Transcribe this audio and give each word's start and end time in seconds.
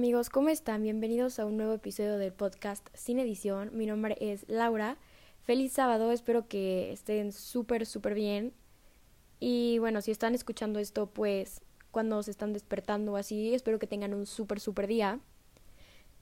amigos, 0.00 0.30
¿cómo 0.30 0.48
están? 0.48 0.82
Bienvenidos 0.82 1.38
a 1.38 1.44
un 1.44 1.58
nuevo 1.58 1.74
episodio 1.74 2.16
del 2.16 2.32
podcast 2.32 2.88
Sin 2.94 3.18
Edición. 3.18 3.68
Mi 3.74 3.84
nombre 3.84 4.16
es 4.18 4.48
Laura. 4.48 4.96
Feliz 5.42 5.74
sábado, 5.74 6.10
espero 6.10 6.48
que 6.48 6.90
estén 6.90 7.32
súper, 7.32 7.84
súper 7.84 8.14
bien. 8.14 8.54
Y 9.40 9.78
bueno, 9.78 10.00
si 10.00 10.10
están 10.10 10.34
escuchando 10.34 10.78
esto, 10.78 11.10
pues 11.10 11.60
cuando 11.90 12.22
se 12.22 12.30
están 12.30 12.54
despertando 12.54 13.14
así, 13.16 13.52
espero 13.52 13.78
que 13.78 13.86
tengan 13.86 14.14
un 14.14 14.24
súper, 14.24 14.58
súper 14.58 14.86
día. 14.86 15.20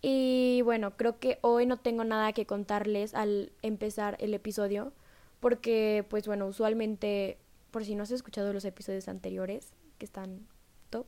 Y 0.02 0.60
bueno, 0.64 0.96
creo 0.96 1.20
que 1.20 1.38
hoy 1.42 1.64
no 1.64 1.76
tengo 1.76 2.02
nada 2.02 2.32
que 2.32 2.46
contarles 2.46 3.14
al 3.14 3.52
empezar 3.62 4.16
el 4.18 4.34
episodio, 4.34 4.92
porque 5.38 6.04
pues 6.10 6.26
bueno, 6.26 6.48
usualmente, 6.48 7.38
por 7.70 7.84
si 7.84 7.94
no 7.94 8.02
has 8.02 8.10
escuchado 8.10 8.52
los 8.52 8.64
episodios 8.64 9.06
anteriores, 9.06 9.72
que 9.98 10.04
están 10.04 10.48
top, 10.90 11.06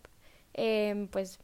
eh, 0.54 1.08
pues 1.10 1.40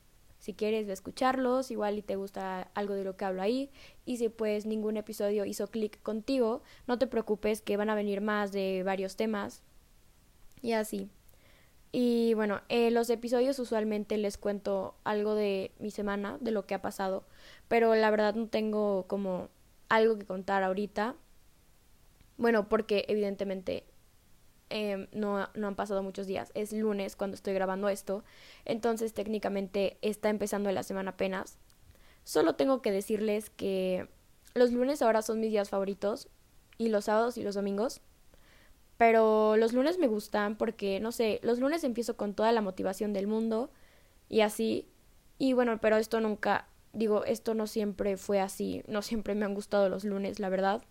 si 0.47 0.55
quieres 0.55 0.89
escucharlos, 0.89 1.73
igual 1.73 1.99
y 1.99 2.03
te 2.03 2.15
gusta 2.15 2.71
algo 2.75 2.95
de 2.95 3.03
lo 3.03 3.17
que 3.17 3.25
hablo 3.25 3.43
ahí. 3.43 3.69
Y 4.05 4.19
si 4.19 4.29
pues 4.29 4.65
ningún 4.65 4.97
episodio 4.97 5.45
hizo 5.45 5.67
clic 5.67 6.01
contigo, 6.05 6.63
no 6.87 7.01
te 7.01 7.09
preocupes 7.09 7.63
que 7.63 7.77
van 7.77 7.91
a 7.91 7.97
venir 7.97 8.21
más 8.21 8.53
de 8.53 8.85
varios 8.85 9.17
temas. 9.17 9.65
Y 10.63 10.71
así. 10.71 11.11
Y 11.91 12.35
bueno, 12.35 12.61
eh, 12.69 12.93
los 12.93 13.11
episodios 13.11 13.59
usualmente 13.59 14.19
les 14.19 14.39
cuento 14.39 14.95
algo 15.03 15.35
de 15.35 15.73
mi 15.81 15.91
semana, 15.91 16.39
de 16.41 16.53
lo 16.53 16.65
que 16.65 16.75
ha 16.75 16.81
pasado. 16.81 17.25
Pero 17.67 17.97
la 17.97 18.09
verdad 18.13 18.37
no 18.37 18.47
tengo 18.47 19.07
como 19.09 19.49
algo 19.89 20.17
que 20.17 20.27
contar 20.27 20.63
ahorita. 20.63 21.17
Bueno, 22.37 22.69
porque 22.69 23.05
evidentemente 23.09 23.83
Em, 24.69 25.07
no, 25.13 25.49
no, 25.55 25.69
han 25.69 25.77
pasado 25.77 26.03
muchos 26.03 26.27
días, 26.27 26.51
es 26.55 26.73
lunes 26.73 27.15
cuando 27.15 27.37
estoy 27.37 27.55
grabando 27.55 27.89
esto, 27.89 28.25
entonces 28.65 29.15
técnicamente 29.15 29.97
está 30.03 30.29
empezando 30.29 30.73
la 30.73 30.83
semana 30.83 31.13
apenas. 31.13 31.59
Solo 32.25 32.57
tengo 32.57 32.83
que 32.83 32.91
decirles 32.91 33.49
que 33.51 34.09
los 34.55 34.73
lunes 34.73 35.03
ahora 35.03 35.23
son 35.23 35.39
mis 35.39 35.51
días 35.51 35.71
favoritos 35.71 36.29
y 36.79 36.89
los 36.89 37.05
sábados 37.05 37.39
y 37.39 37.45
los 37.45 37.55
domingos. 37.55 38.01
Pero 38.97 39.57
los 39.57 39.73
lunes 39.73 39.99
me 39.99 40.09
gustan 40.09 40.57
porque, 40.57 41.01
no 41.01 41.13
sé, 41.13 41.39
los 41.43 41.61
lunes 41.61 41.85
empiezo 41.85 42.17
con 42.17 42.35
toda 42.35 42.51
la 42.53 42.63
motivación 42.63 43.13
del 43.13 43.27
mundo 43.27 43.71
y 44.29 44.41
así. 44.41 44.89
Y 45.39 45.53
bueno, 45.53 45.79
pero 45.81 45.97
esto 45.99 46.21
nunca, 46.21 46.67
digo, 46.93 47.25
esto 47.25 47.55
no 47.55 47.67
siempre 47.67 48.17
fue 48.17 48.41
así, 48.41 48.83
no 48.89 49.03
siempre 49.03 49.35
me 49.35 49.45
han 49.45 49.55
gustado 49.55 49.89
los 49.89 50.05
lunes, 50.05 50.41
la 50.41 50.49
verdad. 50.49 50.83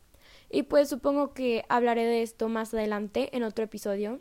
Y 0.50 0.64
pues 0.64 0.90
supongo 0.90 1.34
que 1.34 1.66
hablaré 1.70 2.06
de 2.06 2.22
esto 2.22 2.50
más 2.50 2.74
adelante 2.74 3.36
en 3.36 3.44
otro 3.44 3.66
episodio. 3.66 4.20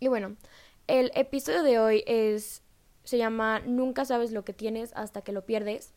Y 0.00 0.08
bueno, 0.08 0.36
el 0.86 1.10
episodio 1.14 1.62
de 1.62 1.78
hoy 1.78 2.04
es 2.06 2.62
se 3.04 3.18
llama 3.18 3.60
Nunca 3.60 4.04
sabes 4.04 4.32
lo 4.32 4.44
que 4.44 4.52
tienes 4.52 4.92
hasta 4.94 5.22
que 5.22 5.32
lo 5.32 5.44
pierdes. 5.44 5.92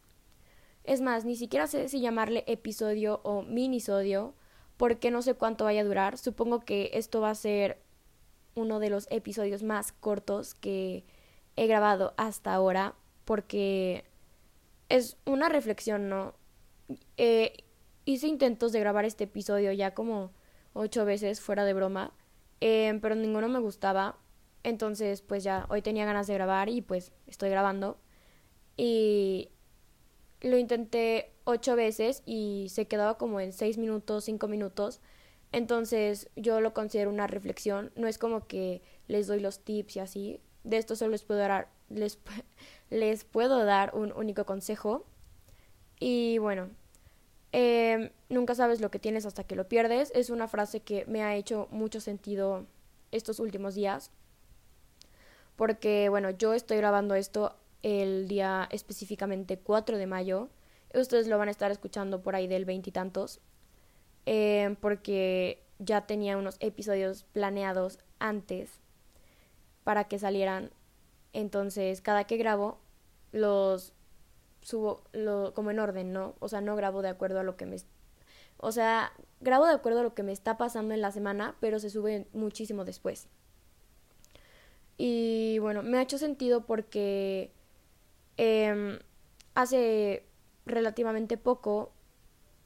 Es 0.84 1.02
más, 1.02 1.26
ni 1.26 1.36
siquiera 1.36 1.68
sé 1.68 1.90
si 1.90 2.00
llamarle 2.00 2.44
episodio 2.48 3.20
o 3.24 3.42
minisodio, 3.42 4.34
porque 4.78 5.12
no 5.12 5.22
sé 5.22 5.34
cuánto 5.34 5.66
vaya 5.66 5.82
a 5.82 5.86
durar. 5.86 6.18
Supongo 6.18 6.60
que 6.62 6.92
esto 6.94 7.20
va 7.20 7.32
a 7.32 7.36
ser 7.36 7.80
uno 8.56 8.80
de 8.80 8.90
los 8.90 9.08
episodios 9.12 9.64
más 9.64 9.92
cortos 9.92 10.54
que 10.54 11.04
he 11.56 11.68
grabado 11.68 12.14
hasta 12.18 12.54
ahora, 12.54 12.94
porque 13.26 14.06
es 14.90 15.18
una 15.26 15.50
reflexión, 15.50 16.10
¿no? 16.10 16.36
Eh, 17.18 17.66
hice 18.08 18.28
intentos 18.28 18.72
de 18.72 18.80
grabar 18.80 19.04
este 19.06 19.26
episodio 19.26 19.72
ya 19.74 19.94
como 19.94 20.32
ocho 20.74 21.04
veces 21.04 21.42
fuera 21.42 21.66
de 21.66 21.74
broma, 21.74 22.14
em, 22.62 23.02
pero 23.02 23.16
ninguno 23.16 23.50
me 23.50 23.60
gustaba. 23.60 24.18
Entonces, 24.64 25.22
pues 25.22 25.44
ya, 25.44 25.66
hoy 25.70 25.82
tenía 25.82 26.06
ganas 26.06 26.28
de 26.28 26.34
grabar 26.36 26.70
y 26.70 26.82
pues 26.82 27.12
estoy 27.28 27.50
grabando. 27.50 27.98
Y 28.78 29.50
lo 30.42 30.58
intenté 30.58 31.34
ocho 31.44 31.76
veces 31.76 32.24
y 32.26 32.68
se 32.70 32.88
quedaba 32.88 33.18
como 33.18 33.42
en 33.42 33.52
seis 33.52 33.78
minutos, 33.78 34.24
cinco 34.24 34.48
minutos. 34.48 35.02
Entonces, 35.52 36.30
yo 36.38 36.62
lo 36.62 36.74
considero 36.74 37.10
una 37.10 37.28
reflexión. 37.28 37.92
No 37.96 38.08
es 38.08 38.18
como 38.18 38.48
que 38.48 38.82
les 39.08 39.28
doy 39.28 39.42
los 39.42 39.60
tips 39.60 39.98
y 39.98 40.00
así. 40.00 40.42
De 40.64 40.78
esto 40.78 40.96
solo 40.96 41.12
les 41.12 41.24
puedo 41.24 41.42
dar, 41.42 41.70
les, 41.90 42.20
les 42.90 43.26
puedo 43.26 43.66
dar 43.66 43.94
un 43.96 44.14
único 44.14 44.46
consejo. 44.46 45.06
Y 46.00 46.38
bueno, 46.38 46.70
eh, 47.52 48.12
nunca 48.30 48.56
sabes 48.56 48.82
lo 48.82 48.92
que 48.92 49.00
tienes 49.00 49.26
hasta 49.26 49.44
que 49.44 49.56
lo 49.56 49.68
pierdes. 49.68 50.12
Es 50.16 50.30
una 50.30 50.48
frase 50.48 50.82
que 50.82 51.06
me 51.06 51.24
ha 51.24 51.36
hecho 51.36 51.68
mucho 51.72 52.02
sentido 52.02 52.66
estos 53.12 53.40
últimos 53.40 53.76
días. 53.76 54.12
Porque, 55.56 56.10
bueno, 56.10 56.30
yo 56.32 56.54
estoy 56.54 56.78
grabando 56.78 57.16
esto 57.16 57.56
el 57.84 58.28
día 58.28 58.68
específicamente 58.72 59.58
4 59.58 59.98
de 59.98 60.08
mayo. 60.08 60.50
Ustedes 60.94 61.28
lo 61.28 61.38
van 61.38 61.48
a 61.48 61.52
estar 61.52 61.72
escuchando 61.72 62.22
por 62.22 62.36
ahí 62.36 62.48
del 62.48 62.66
veintitantos. 62.66 63.40
Eh, 64.26 64.76
porque 64.82 65.64
ya 65.80 66.06
tenía 66.06 66.38
unos 66.38 66.58
episodios 66.60 67.24
planeados 67.32 68.00
antes 68.20 68.82
para 69.84 70.06
que 70.06 70.20
salieran. 70.20 70.72
Entonces, 71.34 72.02
cada 72.02 72.26
que 72.26 72.38
grabo, 72.38 72.78
los 73.32 73.94
subo 74.68 75.02
lo, 75.14 75.54
como 75.54 75.72
en 75.72 75.80
orden, 75.80 76.12
¿no? 76.12 76.36
O 76.40 76.50
sea, 76.50 76.60
no 76.60 76.76
grabo 76.76 77.02
de 77.02 77.08
acuerdo 77.08 77.40
a 77.40 77.44
lo 77.44 77.56
que 77.56 77.66
me... 77.66 77.78
O 78.58 78.74
sea, 78.74 79.14
grabo 79.40 79.66
de 79.66 79.72
acuerdo 79.72 80.02
a 80.02 80.04
lo 80.04 80.14
que 80.14 80.24
me 80.24 80.34
está 80.34 80.58
pasando 80.58 80.94
en 80.94 81.00
la 81.00 81.12
semana, 81.12 81.56
pero 81.62 81.80
se 81.80 81.90
sube 81.90 82.28
muchísimo 82.34 82.84
después. 82.84 83.30
Y 84.98 85.60
bueno, 85.60 85.84
me 85.84 85.98
ha 85.98 86.02
hecho 86.02 86.18
sentido 86.18 86.66
porque 86.66 87.54
eh, 88.36 89.00
hace 89.56 90.26
relativamente 90.66 91.38
poco 91.38 91.94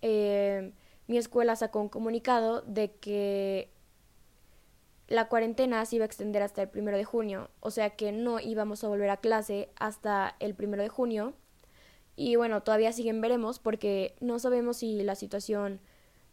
eh, 0.01 0.72
mi 1.06 1.19
escuela 1.19 1.56
sacó 1.56 1.81
un 1.81 1.90
comunicado 1.90 2.61
de 2.61 2.95
que 2.95 3.69
la 5.07 5.28
cuarentena 5.28 5.85
se 5.85 5.97
iba 5.97 6.06
a 6.06 6.07
extender 6.07 6.41
hasta 6.41 6.63
el 6.63 6.69
primero 6.69 6.97
de 6.97 7.03
junio, 7.03 7.51
o 7.59 7.69
sea 7.69 7.91
que 7.91 8.11
no 8.11 8.40
íbamos 8.40 8.84
a 8.84 8.88
volver 8.88 9.11
a 9.11 9.17
clase 9.17 9.69
hasta 9.75 10.35
el 10.40 10.56
primero 10.56 10.81
de 10.81 10.90
junio 10.90 11.35
y 12.22 12.36
bueno, 12.36 12.62
todavía 12.62 12.94
siguen 12.94 13.20
veremos 13.20 13.58
porque 13.58 14.14
no 14.20 14.38
sabemos 14.38 14.78
si 14.78 15.02
la 15.02 15.16
situación 15.16 15.80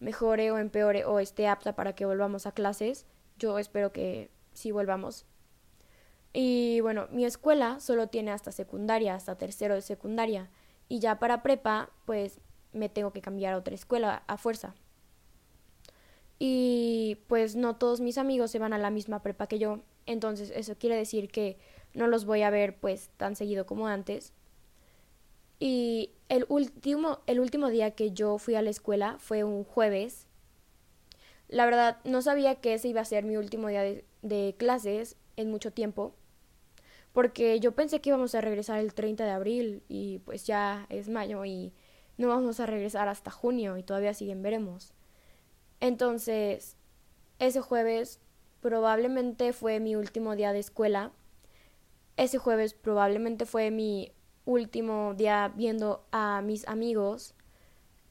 mejore 0.01 0.51
o 0.51 0.59
empeore 0.59 1.07
o 1.07 1.19
esté 1.19 1.49
apta 1.49 1.75
para 1.77 1.95
que 1.95 2.05
volvamos 2.05 2.45
a 2.45 2.53
clases. 2.53 3.07
Yo 3.39 3.59
espero 3.59 3.91
que 3.91 4.29
sí 4.53 4.71
volvamos. 4.71 5.25
Y 6.35 6.81
bueno, 6.83 7.09
mi 7.11 7.25
escuela 7.25 7.81
solo 7.81 8.09
tiene 8.09 8.33
hasta 8.33 8.53
secundaria, 8.53 9.15
hasta 9.15 9.39
tercero 9.39 9.77
de 9.77 9.81
secundaria. 9.81 10.51
Y 10.91 10.99
ya 10.99 11.19
para 11.19 11.43
prepa, 11.43 11.89
pues 12.05 12.39
me 12.75 12.91
tengo 12.91 13.15
que 13.15 13.23
cambiar 13.23 13.55
a 13.55 13.57
otra 13.57 13.75
escuela 13.75 14.25
a 14.27 14.37
fuerza. 14.37 14.75
Y 16.39 17.17
pues 17.29 17.57
no 17.57 17.77
todos 17.77 18.03
mis 18.03 18.19
amigos 18.19 18.51
se 18.51 18.59
van 18.59 18.75
a 18.75 18.79
la 18.79 18.91
misma 18.91 19.23
prepa 19.23 19.47
que 19.47 19.59
yo. 19.59 19.81
Entonces 20.05 20.53
eso 20.55 20.77
quiere 20.77 20.97
decir 20.97 21.31
que 21.31 21.57
no 21.95 22.09
los 22.09 22.27
voy 22.27 22.43
a 22.43 22.51
ver 22.51 22.79
pues 22.79 23.09
tan 23.17 23.37
seguido 23.37 23.65
como 23.65 23.87
antes. 23.87 24.35
Y 25.59 26.11
el 26.29 26.47
último, 26.49 27.21
el 27.27 27.41
último 27.41 27.69
día 27.69 27.93
que 27.93 28.13
yo 28.13 28.39
fui 28.39 28.55
a 28.55 28.63
la 28.63 28.71
escuela 28.71 29.17
fue 29.19 29.45
un 29.45 29.65
jueves. 29.65 30.27
La 31.49 31.65
verdad, 31.65 31.99
no 32.05 32.23
sabía 32.23 32.57
que 32.57 32.75
ese 32.75 32.89
iba 32.89 33.01
a 33.01 33.07
ser 33.07 33.25
mi 33.25 33.37
último 33.37 33.69
día 33.69 33.83
de, 34.23 34.55
clases 34.59 35.17
en 35.37 35.51
mucho 35.51 35.73
tiempo. 35.73 36.15
Porque 37.13 37.59
yo 37.59 37.73
pensé 37.73 38.01
que 38.01 38.11
íbamos 38.11 38.35
a 38.35 38.41
regresar 38.41 38.79
el 38.79 38.95
30 38.95 39.25
de 39.25 39.31
abril 39.31 39.83
y 39.89 40.19
pues 40.21 40.47
ya 40.47 40.87
es 40.91 41.09
mayo 41.09 41.45
y 41.45 41.73
no 42.19 42.29
vamos 42.29 42.61
a 42.61 42.67
regresar 42.67 43.09
hasta 43.09 43.31
junio 43.31 43.79
y 43.79 43.83
todavía 43.83 44.15
siguen 44.15 44.43
veremos. 44.43 44.93
Entonces, 45.81 46.77
ese 47.39 47.61
jueves 47.61 48.21
probablemente 48.61 49.53
fue 49.53 49.81
mi 49.81 49.97
último 49.97 50.37
día 50.37 50.53
de 50.53 50.59
escuela. 50.59 51.13
Ese 52.17 52.39
jueves 52.39 52.75
probablemente 52.75 53.47
fue 53.47 53.71
mi 53.71 54.13
último 54.49 55.13
día 55.15 55.53
viendo 55.55 56.07
a 56.11 56.41
mis 56.43 56.67
amigos. 56.67 57.35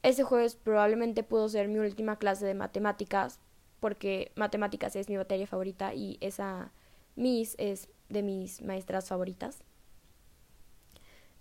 Ese 0.02 0.22
jueves 0.22 0.54
probablemente 0.54 1.24
pudo 1.24 1.48
ser 1.48 1.66
mi 1.66 1.80
última 1.80 2.16
clase 2.16 2.46
de 2.46 2.54
matemáticas, 2.54 3.40
porque 3.80 4.30
matemáticas 4.36 4.94
es 4.94 5.08
mi 5.08 5.16
materia 5.16 5.48
favorita 5.48 5.94
y 5.94 6.16
esa 6.20 6.72
Miss 7.16 7.56
es 7.58 7.88
de 8.08 8.22
mis 8.22 8.62
maestras 8.62 9.08
favoritas. 9.08 9.64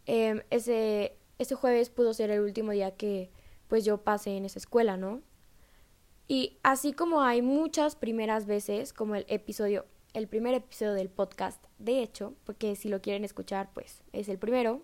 Em, 0.07 0.41
ese, 0.49 1.15
ese 1.37 1.53
jueves 1.53 1.89
pudo 1.91 2.15
ser 2.15 2.31
el 2.31 2.41
último 2.41 2.71
día 2.71 2.91
que 2.91 3.29
pues 3.67 3.85
yo 3.85 3.99
pasé 3.99 4.35
en 4.35 4.45
esa 4.45 4.57
escuela, 4.57 4.97
¿no? 4.97 5.21
Y 6.27 6.57
así 6.63 6.93
como 6.93 7.21
hay 7.21 7.43
muchas 7.43 7.95
primeras 7.95 8.47
veces, 8.47 8.93
como 8.93 9.13
el 9.15 9.25
episodio 9.27 9.85
el 10.17 10.27
primer 10.27 10.55
episodio 10.55 10.93
del 10.93 11.09
podcast, 11.09 11.63
de 11.77 12.01
hecho, 12.01 12.33
porque 12.43 12.75
si 12.75 12.89
lo 12.89 13.01
quieren 13.01 13.23
escuchar, 13.23 13.69
pues 13.75 14.01
es 14.13 14.29
el 14.29 14.39
primero. 14.39 14.81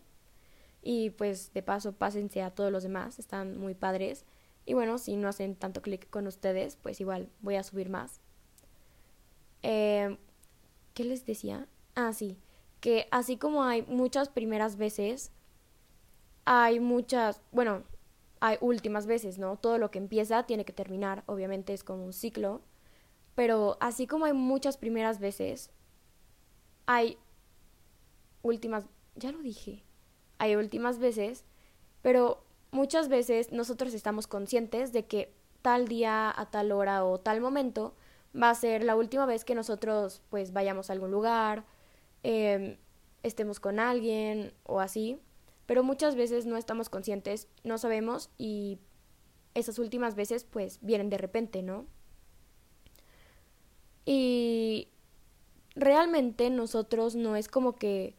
Y 0.83 1.09
pues 1.09 1.51
de 1.53 1.63
paso 1.63 1.93
pásense 1.93 2.43
a 2.43 2.51
todos 2.51 2.71
los 2.71 2.83
demás, 2.83 3.17
están 3.17 3.57
muy 3.57 3.73
padres. 3.73 4.25
Y 4.67 4.75
bueno, 4.75 4.99
si 4.99 5.15
no 5.15 5.27
hacen 5.27 5.55
tanto 5.55 5.81
clic 5.81 6.07
con 6.11 6.27
ustedes, 6.27 6.75
pues 6.75 7.01
igual 7.01 7.29
voy 7.41 7.55
a 7.55 7.63
subir 7.63 7.89
más. 7.89 8.21
Eh, 9.63 10.19
¿Qué 10.93 11.03
les 11.03 11.25
decía? 11.25 11.67
Ah, 11.95 12.13
sí, 12.13 12.37
que 12.79 13.07
así 13.09 13.37
como 13.37 13.63
hay 13.63 13.81
muchas 13.81 14.29
primeras 14.29 14.77
veces, 14.77 15.31
hay 16.45 16.79
muchas, 16.79 17.41
bueno, 17.51 17.81
hay 18.39 18.57
últimas 18.61 19.07
veces, 19.07 19.39
¿no? 19.39 19.57
Todo 19.57 19.79
lo 19.79 19.89
que 19.89 19.97
empieza 19.97 20.45
tiene 20.45 20.63
que 20.63 20.73
terminar, 20.73 21.23
obviamente 21.25 21.73
es 21.73 21.83
como 21.83 22.05
un 22.05 22.13
ciclo, 22.13 22.61
pero 23.35 23.77
así 23.79 24.07
como 24.07 24.25
hay 24.25 24.33
muchas 24.33 24.77
primeras 24.77 25.19
veces, 25.19 25.71
hay 26.85 27.17
últimas, 28.41 28.85
ya 29.15 29.31
lo 29.31 29.39
dije, 29.39 29.83
hay 30.37 30.55
últimas 30.55 30.99
veces, 30.99 31.45
pero 32.01 32.43
muchas 32.71 33.07
veces 33.07 33.51
nosotros 33.51 33.93
estamos 33.93 34.27
conscientes 34.27 34.91
de 34.91 35.05
que 35.05 35.33
tal 35.61 35.87
día, 35.87 36.33
a 36.35 36.51
tal 36.51 36.71
hora 36.71 37.05
o 37.05 37.19
tal 37.19 37.39
momento 37.41 37.95
va 38.39 38.49
a 38.49 38.55
ser 38.55 38.83
la 38.83 38.95
última 38.95 39.25
vez 39.25 39.45
que 39.45 39.55
nosotros 39.55 40.21
pues 40.29 40.53
vayamos 40.53 40.89
a 40.89 40.93
algún 40.93 41.11
lugar, 41.11 41.65
eh, 42.23 42.77
estemos 43.21 43.59
con 43.59 43.79
alguien 43.79 44.53
o 44.63 44.79
así, 44.79 45.19
pero 45.65 45.83
muchas 45.83 46.15
veces 46.15 46.45
no 46.45 46.57
estamos 46.57 46.89
conscientes, 46.89 47.47
no 47.63 47.77
sabemos 47.77 48.29
y 48.37 48.79
esas 49.53 49.79
últimas 49.79 50.15
veces 50.15 50.43
pues 50.43 50.79
vienen 50.81 51.09
de 51.09 51.17
repente, 51.17 51.61
¿no? 51.61 51.85
Y 54.05 54.89
realmente 55.75 56.49
nosotros 56.49 57.15
no 57.15 57.35
es 57.35 57.47
como 57.47 57.75
que 57.75 58.15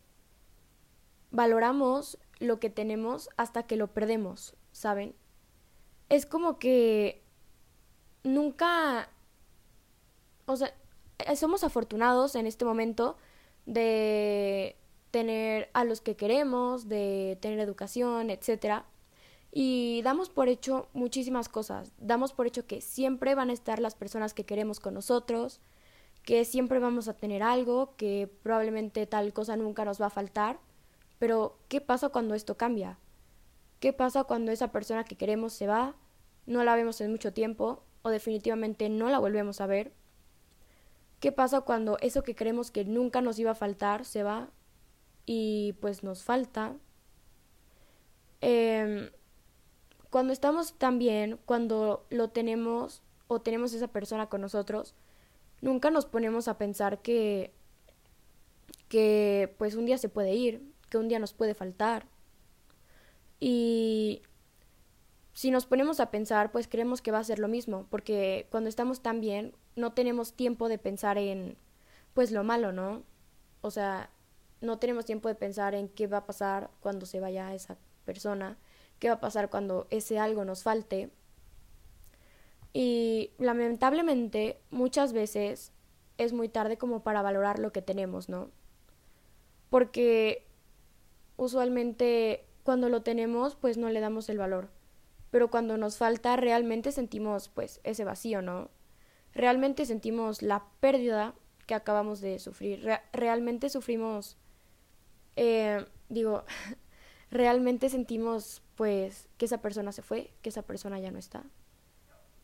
valoramos 1.31 2.19
lo 2.39 2.61
que 2.61 2.71
tenemos 2.71 3.29
hasta 3.37 3.65
que 3.65 3.77
lo 3.77 3.89
perdemos, 3.89 4.55
¿saben? 4.73 5.15
Es 6.09 6.27
como 6.27 6.59
que 6.59 7.23
nunca, 8.23 9.09
o 10.47 10.57
sea, 10.57 10.75
somos 11.37 11.65
afortunados 11.65 12.35
en 12.35 12.47
este 12.47 12.65
momento 12.65 13.17
de 13.67 14.77
tener 15.11 15.71
a 15.75 15.85
los 15.85 16.01
que 16.01 16.17
queremos, 16.17 16.89
de 16.89 17.39
tener 17.41 17.61
educación, 17.61 18.31
etcétera. 18.31 18.85
Y 19.53 20.03
damos 20.03 20.29
por 20.31 20.49
hecho 20.49 20.89
muchísimas 20.93 21.49
cosas. 21.49 21.93
Damos 21.99 22.33
por 22.33 22.49
hecho 22.49 22.67
que 22.67 22.81
siempre 22.81 23.37
van 23.37 23.51
a 23.51 23.53
estar 23.53 23.79
las 23.79 23.95
personas 23.95 24.35
que 24.35 24.45
queremos 24.45 24.81
con 24.81 24.95
nosotros, 24.95 25.61
que 26.25 26.45
siempre 26.45 26.79
vamos 26.79 27.09
a 27.09 27.17
tener 27.17 27.43
algo, 27.43 27.95
que 27.97 28.31
probablemente 28.43 29.07
tal 29.07 29.33
cosa 29.33 29.57
nunca 29.57 29.85
nos 29.85 30.01
va 30.01 30.07
a 30.07 30.11
faltar. 30.11 30.59
Pero, 31.19 31.59
¿qué 31.69 31.81
pasa 31.81 32.09
cuando 32.09 32.35
esto 32.35 32.57
cambia? 32.57 32.99
¿Qué 33.81 33.93
pasa 33.93 34.25
cuando 34.25 34.53
esa 34.53 34.73
persona 34.73 35.05
que 35.05 35.17
queremos 35.17 35.53
se 35.53 35.67
va, 35.67 35.95
no 36.47 36.65
la 36.65 36.75
vemos 36.77 37.01
en 37.01 37.11
mucho 37.11 37.33
tiempo 37.33 37.85
o 38.03 38.11
definitivamente 38.11 38.89
no 38.89 39.09
la 39.11 39.19
volvemos 39.19 39.61
a 39.61 39.67
ver? 39.67 39.93
¿Qué 41.21 41.33
pasa 41.33 41.63
cuando 41.63 41.99
eso 42.01 42.23
que 42.23 42.35
creemos 42.35 42.71
que 42.71 42.85
nunca 42.85 43.21
nos 43.21 43.39
iba 43.39 43.53
a 43.53 43.55
faltar 43.55 44.05
se 44.05 44.23
va 44.23 44.51
y 45.27 45.75
pues 45.81 46.03
nos 46.03 46.23
falta. 46.23 46.77
Eh, 48.41 49.11
cuando 50.11 50.33
estamos 50.33 50.75
tan 50.75 50.99
bien, 50.99 51.39
cuando 51.45 52.07
lo 52.11 52.29
tenemos 52.29 53.03
o 53.27 53.41
tenemos 53.41 53.73
esa 53.73 53.89
persona 53.89 54.29
con 54.29 54.41
nosotros, 54.41 54.95
nunca 55.65 55.91
nos 55.91 56.07
ponemos 56.07 56.47
a 56.47 56.59
pensar 56.59 57.03
que 57.03 57.53
que 58.89 59.53
pues 59.59 59.75
un 59.75 59.87
día 59.87 59.99
se 59.99 60.09
puede 60.09 60.35
ir, 60.35 60.63
que 60.89 60.99
un 60.99 61.09
día 61.09 61.19
nos 61.19 61.33
puede 61.33 61.55
faltar. 61.55 62.07
Y 63.41 64.23
si 65.33 65.51
nos 65.51 65.67
ponemos 65.67 65.99
a 65.99 66.13
pensar, 66.13 66.53
pues 66.53 66.69
creemos 66.69 67.03
que 67.03 67.11
va 67.11 67.19
a 67.19 67.25
ser 67.25 67.41
lo 67.41 67.49
mismo, 67.49 67.87
porque 67.91 68.47
cuando 68.51 68.69
estamos 68.69 69.01
tan 69.01 69.21
bien, 69.21 69.57
no 69.75 69.95
tenemos 69.95 70.35
tiempo 70.35 70.69
de 70.69 70.79
pensar 70.79 71.19
en 71.19 71.57
pues 72.13 72.31
lo 72.31 72.45
malo, 72.45 72.71
¿no? 72.71 73.03
O 73.63 73.73
sea, 73.73 74.11
no 74.61 74.79
tenemos 74.79 75.07
tiempo 75.07 75.29
de 75.29 75.35
pensar 75.35 75.75
en 75.75 75.89
qué 75.89 76.07
va 76.07 76.19
a 76.19 76.27
pasar 76.27 76.71
cuando 76.81 77.07
se 77.07 77.19
vaya 77.19 77.53
esa 77.55 77.77
persona, 78.05 78.59
qué 79.01 79.09
va 79.09 79.15
a 79.15 79.21
pasar 79.21 79.51
cuando 79.51 79.89
ese 79.91 80.19
algo 80.21 80.45
nos 80.45 80.63
falte. 80.63 81.11
Y 82.75 83.31
lamentablemente 83.39 84.61
muchas 84.71 85.13
veces 85.13 85.73
es 86.19 86.33
muy 86.33 86.49
tarde 86.49 86.77
como 86.77 87.03
para 87.03 87.23
valorar 87.23 87.59
lo 87.59 87.73
que 87.73 87.81
tenemos, 87.81 88.29
¿no? 88.29 88.51
Porque 89.71 90.47
usualmente 91.37 92.45
cuando 92.65 92.89
lo 92.89 93.03
tenemos 93.03 93.55
pues 93.55 93.79
no 93.79 93.89
le 93.89 94.01
damos 94.01 94.29
el 94.29 94.39
valor, 94.39 94.71
pero 95.31 95.51
cuando 95.51 95.79
nos 95.79 95.97
falta 95.97 96.37
realmente 96.37 96.93
sentimos 96.93 97.49
pues 97.49 97.81
ese 97.85 98.05
vacío, 98.05 98.43
¿no? 98.43 98.71
Realmente 99.33 99.87
sentimos 99.87 100.43
la 100.43 100.67
pérdida 100.81 101.35
que 101.67 101.75
acabamos 101.75 102.21
de 102.21 102.39
sufrir, 102.41 102.87
realmente 103.13 103.71
sufrimos 103.71 104.37
eh, 105.37 105.85
digo, 106.09 106.45
realmente 107.31 107.89
sentimos 107.89 108.63
pues 108.75 109.29
que 109.39 109.45
esa 109.47 109.59
persona 109.59 109.93
se 109.93 110.03
fue, 110.03 110.33
que 110.43 110.49
esa 110.49 110.63
persona 110.63 110.99
ya 110.99 111.11
no 111.11 111.19
está. 111.19 111.45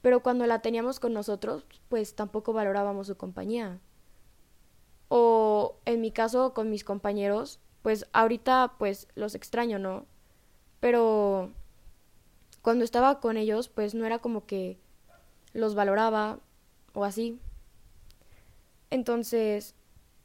Pero 0.03 0.23
cuando 0.23 0.47
la 0.47 0.63
teníamos 0.63 1.01
con 1.01 1.13
nosotros, 1.13 1.65
pues 1.89 2.15
tampoco 2.15 2.53
valorábamos 2.53 3.07
su 3.07 3.17
compañía. 3.17 3.81
O 5.09 5.77
en 5.85 6.01
mi 6.01 6.11
caso 6.11 6.55
con 6.55 6.71
mis 6.71 6.85
compañeros, 6.85 7.59
pues 7.83 8.07
ahorita 8.13 8.75
pues 8.79 9.09
los 9.15 9.35
extraño, 9.35 9.79
¿no? 9.79 10.07
Pero 10.81 11.51
cuando 12.63 12.85
estaba 12.85 13.21
con 13.21 13.37
ellos, 13.37 13.69
pues 13.69 13.95
no 13.95 14.07
era 14.07 14.19
como 14.19 14.47
que 14.47 14.79
los 15.53 15.75
valoraba 15.75 16.39
o 16.95 17.05
así. 17.05 17.39
Entonces, 18.91 19.75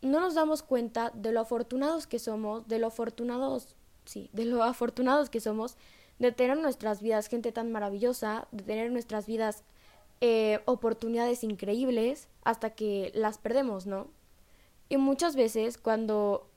no 0.02 0.20
nos 0.20 0.36
damos 0.36 0.64
cuenta 0.64 1.12
de 1.14 1.32
lo 1.32 1.42
afortunados 1.42 2.08
que 2.08 2.20
somos, 2.20 2.68
de 2.68 2.80
lo 2.80 2.88
afortunados, 2.88 3.76
sí, 4.06 4.30
de 4.34 4.46
lo 4.46 4.64
afortunados 4.64 5.30
que 5.30 5.40
somos 5.40 5.78
de 6.20 6.32
tener 6.32 6.58
en 6.58 6.64
nuestras 6.64 7.02
vidas 7.02 7.28
gente 7.28 7.52
tan 7.52 7.72
maravillosa, 7.72 8.48
de 8.52 8.64
tener 8.64 8.88
en 8.88 8.94
nuestras 8.94 9.26
vidas 9.26 9.64
eh, 10.22 10.62
oportunidades 10.66 11.44
increíbles 11.44 12.30
hasta 12.44 12.70
que 12.72 13.12
las 13.14 13.38
perdemos, 13.38 13.86
¿no? 13.86 14.08
Y 14.88 14.98
muchas 14.98 15.36
veces 15.36 15.78
cuando 15.78 16.50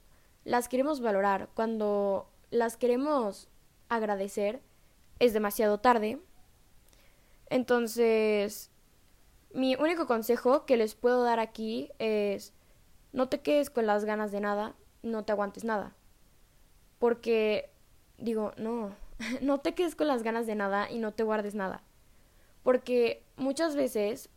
las 0.44 0.68
queremos 0.68 1.00
valorar, 1.00 1.48
cuando 1.54 2.28
las 2.50 2.76
queremos 2.76 3.48
agradecer, 3.88 4.62
es 5.18 5.32
demasiado 5.32 5.78
tarde. 5.78 6.20
Entonces, 7.50 8.70
mi 9.52 9.74
único 9.76 10.06
consejo 10.06 10.66
que 10.66 10.76
les 10.76 10.94
puedo 10.94 11.24
dar 11.24 11.40
aquí 11.40 11.90
es 11.98 12.52
no 13.12 13.28
te 13.28 13.40
quedes 13.40 13.70
con 13.70 13.86
las 13.86 14.04
ganas 14.04 14.30
de 14.30 14.40
nada, 14.40 14.76
no 15.02 15.24
te 15.24 15.32
aguantes 15.32 15.64
nada. 15.64 15.96
Porque, 16.98 17.70
digo, 18.18 18.52
no, 18.56 18.94
no 19.40 19.58
te 19.58 19.74
quedes 19.74 19.94
con 19.94 20.08
las 20.08 20.22
ganas 20.22 20.46
de 20.46 20.54
nada 20.54 20.90
y 20.90 20.98
no 20.98 21.12
te 21.12 21.22
guardes 21.22 21.54
nada. 21.54 21.82
Porque 22.62 23.24
muchas 23.36 23.76
veces 23.76 24.30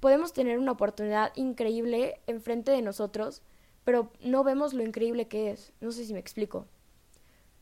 podemos 0.00 0.32
tener 0.32 0.58
una 0.58 0.72
oportunidad 0.72 1.32
increíble 1.36 2.20
enfrente 2.26 2.72
de 2.72 2.82
nosotros, 2.82 3.42
pero 3.84 4.10
no 4.20 4.44
vemos 4.44 4.74
lo 4.74 4.82
increíble 4.82 5.28
que 5.28 5.50
es. 5.50 5.72
No 5.80 5.92
sé 5.92 6.04
si 6.04 6.12
me 6.12 6.18
explico. 6.20 6.66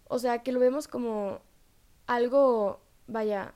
O 0.09 0.19
sea, 0.19 0.43
que 0.43 0.52
lo 0.52 0.59
vemos 0.59 0.88
como 0.88 1.40
algo, 2.07 2.81
vaya, 3.07 3.55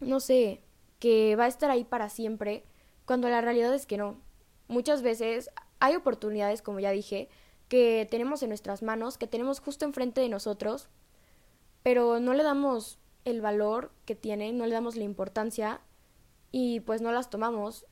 no 0.00 0.20
sé, 0.20 0.60
que 0.98 1.34
va 1.34 1.44
a 1.44 1.48
estar 1.48 1.70
ahí 1.70 1.84
para 1.84 2.08
siempre, 2.08 2.64
cuando 3.06 3.28
la 3.28 3.40
realidad 3.40 3.74
es 3.74 3.86
que 3.86 3.96
no. 3.96 4.20
Muchas 4.68 5.02
veces 5.02 5.50
hay 5.80 5.96
oportunidades, 5.96 6.62
como 6.62 6.78
ya 6.78 6.92
dije, 6.92 7.28
que 7.68 8.06
tenemos 8.10 8.42
en 8.42 8.50
nuestras 8.50 8.82
manos, 8.82 9.18
que 9.18 9.26
tenemos 9.26 9.58
justo 9.58 9.84
enfrente 9.84 10.20
de 10.20 10.28
nosotros, 10.28 10.88
pero 11.82 12.20
no 12.20 12.34
le 12.34 12.42
damos 12.42 12.98
el 13.24 13.40
valor 13.40 13.92
que 14.04 14.14
tienen, 14.14 14.58
no 14.58 14.66
le 14.66 14.74
damos 14.74 14.96
la 14.96 15.04
importancia 15.04 15.80
y 16.50 16.80
pues 16.80 17.00
no 17.00 17.12
las 17.12 17.30
tomamos 17.30 17.86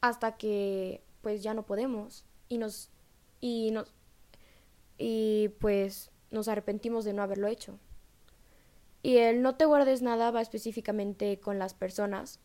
hasta 0.00 0.36
que 0.36 1.02
pues 1.20 1.42
ya 1.42 1.54
no 1.54 1.64
podemos 1.64 2.24
y 2.48 2.58
nos 2.58 2.90
y 3.40 3.70
nos 3.70 3.92
y 4.98 5.48
pues 5.60 6.10
nos 6.30 6.48
arrepentimos 6.48 7.04
de 7.04 7.12
no 7.12 7.22
haberlo 7.22 7.48
hecho. 7.48 7.78
Y 9.02 9.16
el 9.16 9.40
no 9.40 9.56
te 9.56 9.64
guardes 9.64 10.02
nada 10.02 10.30
va 10.30 10.42
específicamente 10.42 11.40
con 11.40 11.58
las 11.58 11.72
personas, 11.72 12.38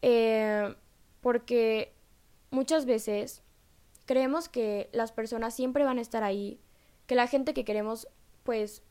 eh, 0.00 0.74
porque 1.20 1.92
muchas 2.50 2.86
veces 2.86 3.42
creemos 4.06 4.48
que 4.48 4.88
las 4.92 5.12
personas 5.12 5.54
siempre 5.54 5.84
van 5.84 5.98
a 5.98 6.02
estar 6.02 6.22
ahí, 6.22 6.58
que 7.06 7.14
la 7.14 7.26
gente 7.26 7.52
que 7.52 7.66
queremos 7.66 8.08
pues 8.44 8.82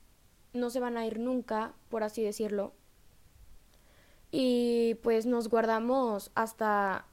no 0.54 0.70
se 0.70 0.80
van 0.80 0.98
a 0.98 1.06
ir 1.06 1.20
nunca, 1.20 1.74
por 1.90 2.04
así 2.04 2.24
decirlo. 2.24 2.74
Y 4.32 4.96
pues 5.04 5.26
nos 5.26 5.50
guardamos 5.50 6.32
hasta 6.36 7.06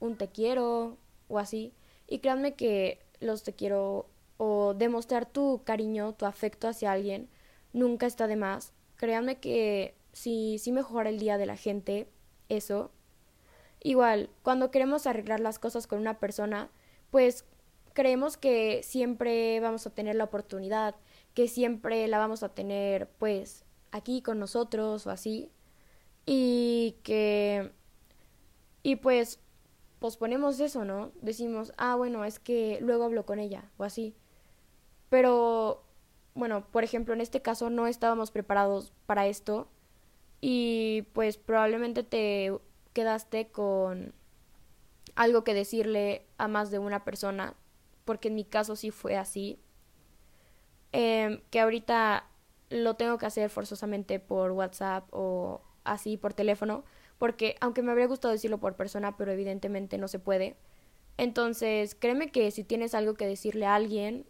un 0.00 0.16
te 0.16 0.28
quiero 0.28 0.98
o 1.28 1.38
así. 1.38 1.72
Y 2.06 2.18
créanme 2.18 2.54
que 2.54 3.00
los 3.20 3.42
te 3.42 3.54
quiero 3.54 4.06
o 4.36 4.74
demostrar 4.74 5.26
tu 5.26 5.62
cariño, 5.64 6.14
tu 6.14 6.26
afecto 6.26 6.68
hacia 6.68 6.92
alguien, 6.92 7.28
nunca 7.72 8.06
está 8.06 8.26
de 8.26 8.36
más. 8.36 8.72
Créanme 8.96 9.40
que 9.40 9.94
si, 10.12 10.58
si 10.58 10.72
mejora 10.72 11.10
el 11.10 11.18
día 11.18 11.38
de 11.38 11.46
la 11.46 11.56
gente, 11.56 12.08
eso. 12.48 12.90
Igual, 13.82 14.30
cuando 14.42 14.70
queremos 14.70 15.06
arreglar 15.06 15.40
las 15.40 15.58
cosas 15.58 15.86
con 15.86 15.98
una 15.98 16.18
persona, 16.18 16.70
pues 17.10 17.44
creemos 17.92 18.36
que 18.36 18.82
siempre 18.82 19.58
vamos 19.60 19.86
a 19.86 19.90
tener 19.90 20.16
la 20.16 20.24
oportunidad, 20.24 20.94
que 21.36 21.48
siempre 21.48 22.08
la 22.08 22.16
vamos 22.16 22.42
a 22.42 22.48
tener 22.48 23.10
pues 23.18 23.66
aquí 23.92 24.22
con 24.22 24.38
nosotros 24.38 25.06
o 25.06 25.10
así 25.10 25.52
y 26.24 26.96
que 27.02 27.72
y 28.82 28.96
pues 28.96 29.38
posponemos 29.98 30.58
eso, 30.60 30.86
¿no? 30.86 31.12
Decimos, 31.20 31.74
ah, 31.76 31.94
bueno, 31.94 32.24
es 32.24 32.38
que 32.38 32.78
luego 32.80 33.04
hablo 33.04 33.26
con 33.26 33.38
ella 33.38 33.70
o 33.76 33.84
así. 33.84 34.14
Pero, 35.10 35.84
bueno, 36.34 36.66
por 36.70 36.84
ejemplo, 36.84 37.12
en 37.12 37.20
este 37.20 37.42
caso 37.42 37.68
no 37.68 37.86
estábamos 37.86 38.30
preparados 38.30 38.94
para 39.04 39.26
esto 39.26 39.68
y 40.40 41.02
pues 41.12 41.36
probablemente 41.36 42.02
te 42.02 42.56
quedaste 42.94 43.48
con 43.48 44.14
algo 45.16 45.44
que 45.44 45.52
decirle 45.52 46.24
a 46.38 46.48
más 46.48 46.70
de 46.70 46.78
una 46.78 47.04
persona, 47.04 47.54
porque 48.06 48.28
en 48.28 48.36
mi 48.36 48.44
caso 48.44 48.74
sí 48.74 48.90
fue 48.90 49.16
así, 49.16 49.58
em, 50.92 51.40
que 51.50 51.60
ahorita 51.60 52.26
lo 52.70 52.94
tengo 52.94 53.18
que 53.18 53.26
hacer 53.26 53.50
forzosamente 53.50 54.18
por 54.20 54.52
WhatsApp 54.52 55.06
o 55.12 55.62
así 55.84 56.16
por 56.16 56.34
teléfono, 56.34 56.84
porque 57.18 57.56
aunque 57.60 57.82
me 57.82 57.92
habría 57.92 58.06
gustado 58.06 58.32
decirlo 58.32 58.58
por 58.58 58.76
persona, 58.76 59.16
pero 59.16 59.32
evidentemente 59.32 59.98
no 59.98 60.08
se 60.08 60.18
puede. 60.18 60.56
Entonces, 61.18 61.94
créeme 61.94 62.30
que 62.30 62.50
si 62.50 62.64
tienes 62.64 62.94
algo 62.94 63.14
que 63.14 63.26
decirle 63.26 63.66
a 63.66 63.74
alguien, 63.74 64.26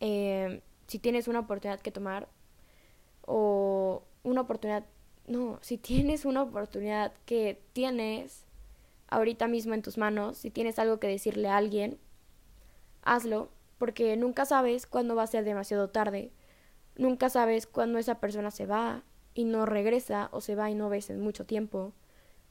em, 0.00 0.60
si 0.86 0.98
tienes 0.98 1.28
una 1.28 1.40
oportunidad 1.40 1.80
que 1.80 1.90
tomar, 1.92 2.28
o 3.22 4.04
una 4.22 4.42
oportunidad, 4.42 4.84
no, 5.26 5.58
si 5.62 5.78
tienes 5.78 6.24
una 6.24 6.42
oportunidad 6.42 7.12
que 7.26 7.60
tienes 7.72 8.44
ahorita 9.08 9.48
mismo 9.48 9.74
en 9.74 9.82
tus 9.82 9.98
manos, 9.98 10.38
si 10.38 10.50
tienes 10.50 10.78
algo 10.78 10.98
que 11.00 11.08
decirle 11.08 11.48
a 11.48 11.56
alguien, 11.56 11.98
hazlo, 13.02 13.50
porque 13.78 14.16
nunca 14.16 14.44
sabes 14.44 14.86
cuándo 14.86 15.14
va 15.14 15.22
a 15.22 15.26
ser 15.26 15.44
demasiado 15.44 15.90
tarde, 15.90 16.32
nunca 16.96 17.28
sabes 17.28 17.66
cuándo 17.66 17.98
esa 17.98 18.20
persona 18.20 18.50
se 18.50 18.66
va 18.66 19.02
y 19.34 19.44
no 19.44 19.66
regresa 19.66 20.28
o 20.32 20.40
se 20.40 20.54
va 20.54 20.70
y 20.70 20.74
no 20.74 20.88
ves 20.88 21.10
en 21.10 21.20
mucho 21.20 21.46
tiempo, 21.46 21.92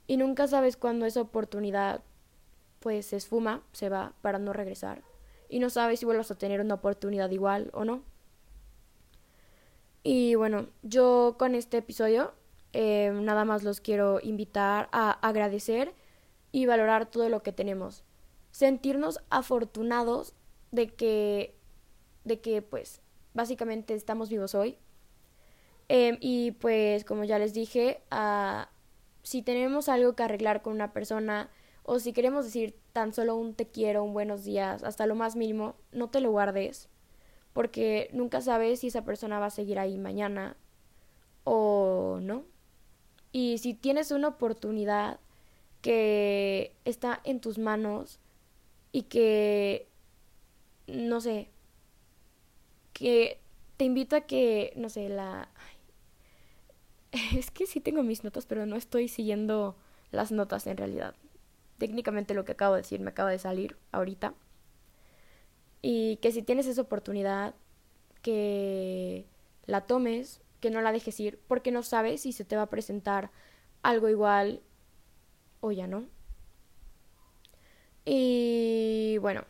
y 0.08 0.18
nunca 0.18 0.48
sabes 0.48 0.78
cuándo 0.78 1.06
esa 1.06 1.22
oportunidad 1.22 2.04
pues 2.80 3.08
se 3.08 3.16
esfuma, 3.16 3.64
se 3.72 3.90
va 3.90 4.14
para 4.22 4.38
no 4.38 4.54
regresar, 4.54 5.02
y 5.50 5.60
no 5.60 5.70
sabes 5.70 6.00
si 6.00 6.06
vuelvas 6.06 6.30
a 6.32 6.38
tener 6.38 6.62
una 6.62 6.76
oportunidad 6.76 7.32
igual 7.32 7.70
o 7.74 7.86
no. 7.86 8.04
Y 10.04 10.36
bueno, 10.36 10.68
yo 10.84 11.36
con 11.40 11.56
este 11.56 11.78
episodio 11.78 12.34
eh, 12.74 13.10
nada 13.12 13.46
más 13.46 13.64
los 13.64 13.82
quiero 13.82 14.20
invitar 14.22 14.90
a 14.92 15.12
agradecer 15.28 15.96
y 16.52 16.66
valorar 16.66 17.06
todo 17.06 17.30
lo 17.30 17.42
que 17.42 17.52
tenemos. 17.52 18.04
Sentirnos 18.52 19.20
afortunados 19.30 20.36
de 20.76 20.94
que, 20.94 21.56
de 22.24 22.40
que 22.40 22.62
pues 22.62 23.02
básicamente 23.34 23.94
estamos 23.96 24.30
vivos 24.30 24.56
hoy. 24.56 24.78
Em, 25.88 26.18
y 26.20 26.52
pues 26.52 27.06
como 27.06 27.24
ya 27.24 27.40
les 27.40 27.54
dije, 27.54 28.02
uh, 28.12 28.66
si 29.24 29.42
tenemos 29.42 29.90
algo 29.90 30.16
que 30.16 30.24
arreglar 30.24 30.62
con 30.62 30.74
una 30.74 30.94
persona 30.94 31.50
o 31.84 32.00
si 32.00 32.14
queremos 32.14 32.46
decir 32.46 32.76
tan 32.94 33.14
solo 33.14 33.36
un 33.36 33.54
te 33.54 33.68
quiero, 33.68 34.04
un 34.04 34.14
buenos 34.14 34.44
días, 34.44 34.84
hasta 34.84 35.06
lo 35.06 35.16
más 35.16 35.36
mínimo, 35.36 35.76
no 35.92 36.10
te 36.10 36.20
lo 36.22 36.32
guardes, 36.32 36.90
porque 37.54 38.10
nunca 38.14 38.42
sabes 38.42 38.80
si 38.80 38.88
esa 38.88 39.06
persona 39.06 39.40
va 39.40 39.48
a 39.48 39.52
seguir 39.52 39.78
ahí 39.80 39.98
mañana 39.98 40.58
o 41.44 42.20
no. 42.22 42.44
Y 43.32 43.60
si 43.60 43.74
tienes 43.74 44.12
una 44.12 44.30
oportunidad 44.30 45.20
que 45.82 46.76
está 46.86 47.22
en 47.24 47.40
tus 47.40 47.60
manos 47.60 48.20
y 48.92 49.04
que, 49.04 49.88
no 50.88 51.22
sé, 51.22 51.50
que 52.94 53.40
te 53.78 53.86
invito 53.86 54.16
a 54.16 54.22
que, 54.22 54.74
no 54.76 54.90
sé, 54.90 55.10
la... 55.10 55.50
es 57.36 57.52
que 57.52 57.66
sí 57.66 57.82
tengo 57.82 58.04
mis 58.04 58.24
notas, 58.24 58.46
pero 58.46 58.66
no 58.66 58.76
estoy 58.76 59.08
siguiendo 59.08 59.76
las 60.12 60.32
notas 60.32 60.68
en 60.68 60.78
realidad. 60.78 61.16
Técnicamente 61.78 62.34
lo 62.34 62.46
que 62.46 62.54
acabo 62.54 62.76
de 62.76 62.82
decir 62.82 63.00
me 63.02 63.10
acaba 63.10 63.30
de 63.32 63.40
salir 63.40 63.78
ahorita. 63.92 64.34
Y 65.82 66.18
que 66.18 66.32
si 66.32 66.42
tienes 66.42 66.68
esa 66.68 66.82
oportunidad, 66.82 67.54
que 68.22 69.28
la 69.66 69.82
tomes, 69.82 70.42
que 70.60 70.72
no 70.72 70.82
la 70.82 70.92
dejes 70.92 71.20
ir, 71.20 71.40
porque 71.48 71.72
no 71.72 71.84
sabes 71.84 72.22
si 72.22 72.32
se 72.32 72.46
te 72.46 72.56
va 72.56 72.64
a 72.64 72.70
presentar 72.70 73.30
algo 73.84 74.10
igual 74.10 74.62
o 75.62 75.72
ya 75.72 75.88
no. 75.88 76.06
Y 78.06 79.18
bueno, 79.20 79.44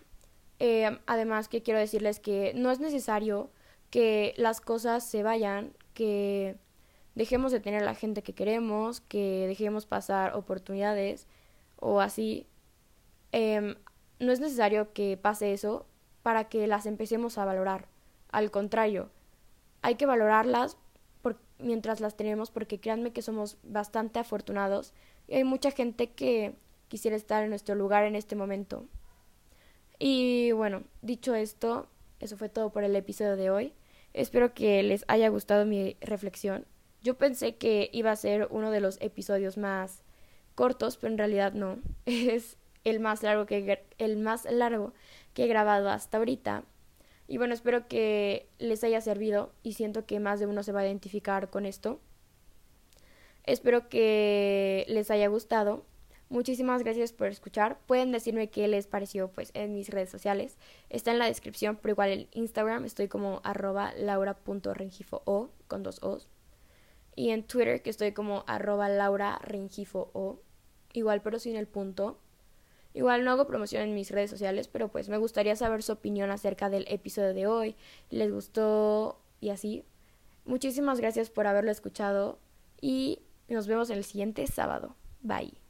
eh, 0.60 1.00
además 1.06 1.48
que 1.48 1.62
quiero 1.62 1.80
decirles 1.80 2.20
que 2.20 2.54
no 2.56 2.72
es 2.72 2.80
necesario 2.80 3.50
que 3.90 4.34
las 4.38 4.62
cosas 4.62 5.06
se 5.06 5.24
vayan, 5.24 5.74
que 5.94 6.58
dejemos 7.16 7.52
de 7.52 7.60
tener 7.60 7.82
la 7.82 7.96
gente 7.96 8.24
que 8.24 8.34
queremos, 8.34 9.02
que 9.02 9.46
dejemos 9.48 9.86
pasar 9.86 10.36
oportunidades 10.36 11.28
o 11.78 12.02
así. 12.02 12.48
Em, 13.32 13.76
no 14.20 14.32
es 14.32 14.40
necesario 14.40 14.94
que 14.94 15.18
pase 15.18 15.54
eso 15.54 15.86
para 16.24 16.46
que 16.50 16.68
las 16.68 16.86
empecemos 16.86 17.38
a 17.38 17.46
valorar. 17.46 17.88
Al 18.32 18.52
contrario, 18.52 19.10
hay 19.82 19.96
que 19.96 20.06
valorarlas 20.06 20.78
mientras 21.60 22.02
las 22.02 22.18
tenemos 22.18 22.52
porque 22.52 22.80
créanme 22.80 23.12
que 23.12 23.22
somos 23.22 23.58
bastante 23.64 24.20
afortunados 24.20 24.94
y 25.28 25.36
hay 25.36 25.44
mucha 25.44 25.72
gente 25.72 26.12
que 26.12 26.56
quisiera 26.88 27.16
estar 27.16 27.44
en 27.44 27.50
nuestro 27.50 27.76
lugar 27.76 28.04
en 28.04 28.16
este 28.16 28.36
momento. 28.36 28.86
Y 30.00 30.52
bueno, 30.52 30.84
dicho 31.02 31.36
esto, 31.36 31.88
eso 32.20 32.38
fue 32.38 32.50
todo 32.50 32.72
por 32.72 32.84
el 32.84 32.96
episodio 32.96 33.36
de 33.36 33.50
hoy. 33.50 33.74
Espero 34.14 34.54
que 34.54 34.82
les 34.84 35.04
haya 35.08 35.30
gustado 35.30 35.66
mi 35.66 35.98
reflexión. 36.02 36.66
Yo 37.04 37.18
pensé 37.18 37.56
que 37.56 37.90
iba 37.94 38.12
a 38.12 38.16
ser 38.16 38.48
uno 38.50 38.72
de 38.72 38.80
los 38.80 38.98
episodios 39.02 39.58
más 39.58 40.02
cortos, 40.56 40.98
pero 40.98 41.12
en 41.12 41.18
realidad 41.18 41.54
no. 41.54 41.80
Es 42.06 42.58
el 42.84 43.00
más 43.00 43.24
largo 43.24 43.46
que 43.46 43.84
el 43.98 44.18
más 44.18 44.46
largo 44.46 44.94
que 45.34 45.46
he 45.46 45.48
grabado 45.48 45.90
hasta 45.90 46.18
ahorita. 46.18 46.64
Y 47.28 47.38
bueno, 47.38 47.54
espero 47.54 47.88
que 47.88 48.48
les 48.60 48.84
haya 48.84 49.02
servido 49.02 49.52
y 49.64 49.74
siento 49.74 50.06
que 50.06 50.20
más 50.20 50.40
de 50.40 50.46
uno 50.46 50.64
se 50.64 50.72
va 50.72 50.82
a 50.82 50.86
identificar 50.86 51.50
con 51.50 51.66
esto. 51.66 52.00
Espero 53.44 53.90
que 53.90 54.86
les 54.88 55.12
haya 55.12 55.28
gustado. 55.28 55.86
Muchísimas 56.29 56.82
gracias 56.84 57.13
por 57.13 57.27
escuchar. 57.27 57.79
Pueden 57.86 58.12
decirme 58.12 58.50
qué 58.50 58.67
les 58.67 58.88
pareció 58.88 59.29
pues 59.29 59.51
en 59.53 59.74
mis 59.75 59.89
redes 59.89 60.10
sociales. 60.10 60.58
Está 60.89 61.12
en 61.12 61.20
la 61.20 61.27
descripción, 61.27 61.77
pero 61.79 61.94
igual 61.94 62.10
en 62.10 62.27
Instagram 62.32 62.86
estoy 62.86 63.08
como 63.08 63.41
arroba 63.44 63.94
laura.rengifo 63.96 65.51
con 65.67 65.84
dos 65.84 66.01
O's. 66.01 66.27
Y 67.15 67.29
en 67.29 67.44
Twitter 67.44 67.82
que 67.82 67.91
estoy 67.91 68.12
como 68.12 68.44
arroba 68.48 68.89
laura 68.89 69.39
igual 70.94 71.22
pero 71.22 71.39
sin 71.39 71.55
el 71.55 71.67
punto. 71.67 72.20
Igual 72.94 73.25
no 73.25 73.32
hago 73.32 73.46
promoción 73.46 73.84
en 73.84 73.94
mis 73.94 74.10
redes 74.10 74.29
sociales, 74.29 74.70
pero 74.70 74.88
pues 74.88 75.10
me 75.10 75.17
gustaría 75.17 75.55
saber 75.58 75.84
su 75.84 75.91
opinión 75.91 76.32
acerca 76.32 76.70
del 76.70 76.86
episodio 76.88 77.34
de 77.34 77.46
hoy. 77.46 77.75
¿Les 78.10 78.32
gustó? 78.32 79.20
Y 79.41 79.50
así. 79.50 79.84
Muchísimas 80.46 81.00
gracias 81.00 81.29
por 81.29 81.46
haberlo 81.46 81.72
escuchado 81.72 82.39
y 82.79 83.20
nos 83.50 83.67
vemos 83.67 83.89
el 83.89 84.03
siguiente 84.03 84.48
sábado. 84.48 84.96
Bye. 85.22 85.65